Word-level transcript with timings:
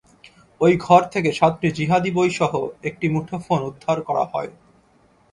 ওই 0.61 0.73
ঘর 0.77 1.01
থেকে 1.03 1.29
সাতটি 1.31 1.67
জিহাদি 1.71 2.11
বইসহ 2.11 2.51
একটি 2.83 3.05
মুঠোফোন 3.09 3.59
উদ্ধার 3.63 3.97
করা 4.01 4.23
হয়। 4.25 4.51